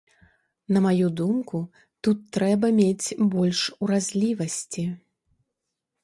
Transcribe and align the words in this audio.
На 0.75 0.79
маю 0.85 1.09
думку, 1.19 1.59
тут 2.07 2.23
трэба 2.37 2.71
мець 2.77 3.07
больш 3.33 3.59
уразлівасці. 3.89 4.87